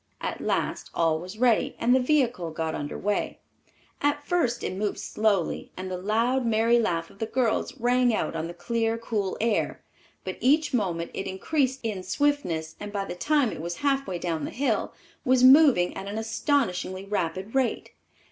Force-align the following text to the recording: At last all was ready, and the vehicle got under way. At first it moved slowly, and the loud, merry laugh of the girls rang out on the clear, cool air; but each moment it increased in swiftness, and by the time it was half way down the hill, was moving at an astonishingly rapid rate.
At 0.19 0.41
last 0.41 0.89
all 0.95 1.19
was 1.19 1.37
ready, 1.37 1.75
and 1.77 1.93
the 1.93 1.99
vehicle 1.99 2.49
got 2.49 2.73
under 2.73 2.97
way. 2.97 3.37
At 4.01 4.25
first 4.25 4.63
it 4.63 4.73
moved 4.73 4.97
slowly, 4.97 5.71
and 5.77 5.91
the 5.91 5.95
loud, 5.97 6.43
merry 6.43 6.79
laugh 6.79 7.11
of 7.11 7.19
the 7.19 7.27
girls 7.27 7.77
rang 7.79 8.11
out 8.11 8.35
on 8.35 8.47
the 8.47 8.55
clear, 8.55 8.97
cool 8.97 9.37
air; 9.39 9.83
but 10.23 10.39
each 10.41 10.73
moment 10.73 11.11
it 11.13 11.27
increased 11.27 11.81
in 11.83 12.01
swiftness, 12.01 12.75
and 12.79 12.91
by 12.91 13.05
the 13.05 13.13
time 13.13 13.51
it 13.51 13.61
was 13.61 13.75
half 13.85 14.07
way 14.07 14.17
down 14.17 14.43
the 14.43 14.49
hill, 14.49 14.91
was 15.23 15.43
moving 15.43 15.95
at 15.95 16.07
an 16.07 16.17
astonishingly 16.17 17.05
rapid 17.05 17.53
rate. 17.53 17.91